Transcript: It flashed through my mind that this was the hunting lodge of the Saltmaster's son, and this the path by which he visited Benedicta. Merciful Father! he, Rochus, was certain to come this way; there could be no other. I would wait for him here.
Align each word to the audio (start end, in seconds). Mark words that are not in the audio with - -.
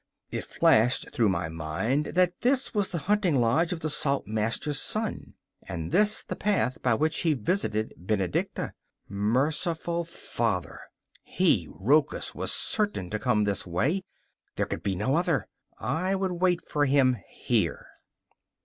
It 0.31 0.45
flashed 0.45 1.11
through 1.13 1.29
my 1.29 1.47
mind 1.47 2.13
that 2.15 2.41
this 2.41 2.73
was 2.73 2.89
the 2.89 2.97
hunting 3.05 3.35
lodge 3.39 3.71
of 3.71 3.81
the 3.81 3.89
Saltmaster's 3.91 4.81
son, 4.81 5.35
and 5.61 5.91
this 5.91 6.23
the 6.23 6.35
path 6.35 6.81
by 6.81 6.95
which 6.95 7.19
he 7.19 7.33
visited 7.35 7.93
Benedicta. 7.95 8.73
Merciful 9.07 10.03
Father! 10.03 10.79
he, 11.21 11.69
Rochus, 11.79 12.33
was 12.33 12.51
certain 12.51 13.11
to 13.11 13.19
come 13.19 13.43
this 13.43 13.67
way; 13.67 14.03
there 14.55 14.65
could 14.65 14.81
be 14.81 14.95
no 14.95 15.13
other. 15.13 15.47
I 15.77 16.15
would 16.15 16.31
wait 16.41 16.63
for 16.67 16.85
him 16.85 17.17
here. 17.29 17.85